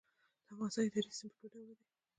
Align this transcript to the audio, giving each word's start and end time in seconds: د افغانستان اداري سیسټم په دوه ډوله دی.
د 0.45 0.47
افغانستان 0.53 0.83
اداري 0.85 1.11
سیسټم 1.19 1.31
په 1.39 1.47
دوه 1.51 1.61
ډوله 1.67 1.73
دی. 1.79 1.85